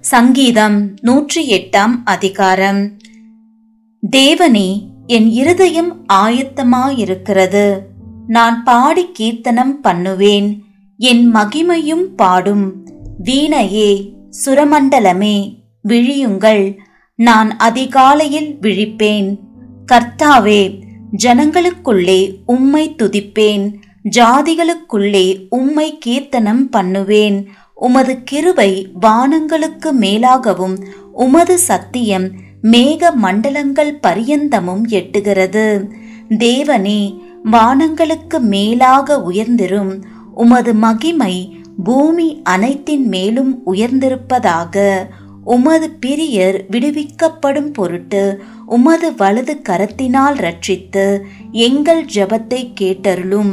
[0.00, 2.96] சங்கீதம் நூற்றி எட்டாம் அதிகாரம்.
[4.16, 7.78] தேவனே என் இருதயம் ஆயத்தமாயிருக்கிறது.
[8.26, 10.64] நான் பாடி கீர்த்தனம் பண்ணுவேன்.
[10.98, 12.86] என் மகிமையும் பாடும்.
[13.24, 14.14] வீணையே
[14.46, 15.56] சுரமண்டலமே
[15.88, 16.76] விழியுங்கள்.
[17.14, 19.38] நான் அதிகாலையில் விழிப்பேன்.
[19.92, 20.82] கர்த்தாவே
[21.22, 23.74] ஜனங்களுக்குள்ளே உம்மை துதிப்பேன்.
[24.16, 27.48] ஜாதிகளுக்குள்ளே உம்மை கீர்த்தனம் பண்ணுவேன்.
[27.86, 28.70] உமது கிருபை
[29.00, 30.76] வானங்களுக்கு மேலாகவும்
[31.24, 32.26] உமது சத்தியம்
[32.62, 35.66] மேக மண்டலங்கள் பரியந்தமும் எட்டுகிறது.
[36.44, 37.00] தேவனே
[37.44, 39.92] வானங்களுக்கு மேலாக உயர்ந்திரும்.
[40.34, 41.34] உமது மகிமை
[41.84, 44.76] பூமி அனைத்தின் மேலும் உயர்ந்திருப்பதாக
[45.44, 48.22] உமது பிரியர் விடுவிக்கப்படும் பொருட்டு
[48.66, 51.04] உமது வலது கரத்தினால் ரட்சித்து
[51.66, 53.52] எங்கள் ஜபத்தை கேட்டருளும்.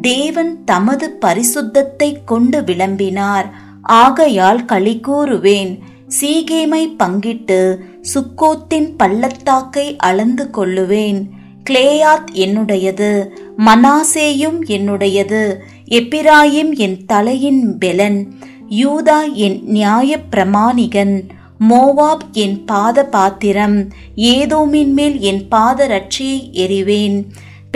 [0.00, 3.46] தேவன் தமது பரிசுத்தத்தை கொண்டு விளம்பினார்.
[3.86, 5.78] ஆகையால் களி கூறுவேன்.
[6.20, 7.76] சீகேமை பங்கிட்டு
[8.14, 11.24] சுக்கோத்தின் பள்ளத்தாக்கை அளந்து கொள்ளுவேன்.
[11.70, 15.54] கிளேயாத் என்னுடையது மனாசேயும் என்னுடையது
[15.90, 18.30] எப்பிராயிம் என் தலையின் பெலன்
[18.70, 21.28] யூதா என் நியாய பிரமாணிகன்
[21.70, 27.24] மோவாப் என் பாத பாத்திரம் ஏதோமின் மேல் என் பாத ரட்சியை எறிவேன்.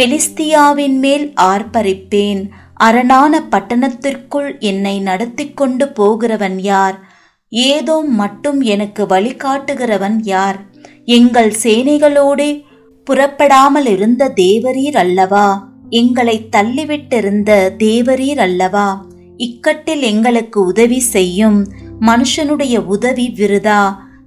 [0.00, 2.48] பெலிஸ்தியாவின் மேல் ஆர்ப்பரிப்பேன்
[2.80, 6.96] அரணான பட்டணத்திற்குள் என்னை நடத்தி கொண்டு போகிறவன் யார்?
[7.48, 10.58] ஏதோ மட்டும் எனக்கு வழிகாட்டுகிறவன் யார்?
[11.04, 12.50] எங்கள் சேனைகளோடே
[13.04, 15.46] புறப்படாமல் இருந்த தேவரீர் அல்லவா?
[15.90, 18.88] எங்களை தள்ளிவிட்டிருந்த தேவரீர் அல்லவா?
[19.38, 23.82] இக்கட்டில் எங்களுக்கு உதவி செய்யும் மனுஷனுடைய உதவி விருதா?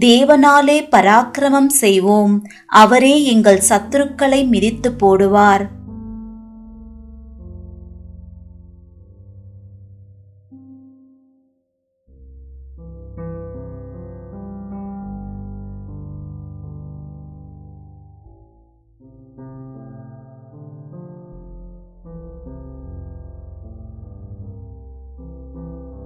[0.00, 2.34] தேவனாலே பராக்கிரமம் செய்வோம்.
[2.66, 5.66] அவரே எங்கள் சத்துருக்களை மிதித்து போடுவார்.
[10.54, 10.93] thank you